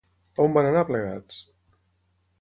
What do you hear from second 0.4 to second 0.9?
On van anar